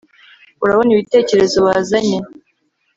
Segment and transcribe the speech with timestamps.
[0.63, 2.17] Urabona ibitekerezo bazanye